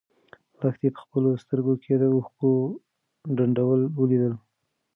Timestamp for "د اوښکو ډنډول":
1.97-3.81